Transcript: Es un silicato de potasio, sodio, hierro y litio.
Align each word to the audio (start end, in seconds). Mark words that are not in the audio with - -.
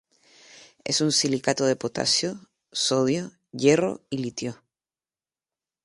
Es 0.83 0.99
un 1.01 1.11
silicato 1.11 1.63
de 1.67 1.75
potasio, 1.75 2.39
sodio, 2.71 3.33
hierro 3.51 4.01
y 4.09 4.17
litio. 4.17 4.63